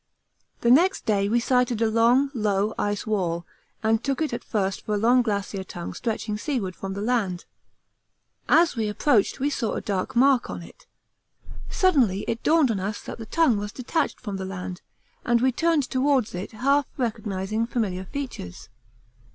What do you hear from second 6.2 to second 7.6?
seaward from the land.